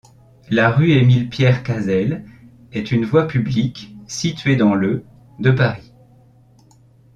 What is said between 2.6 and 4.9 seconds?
est une voie publique située dans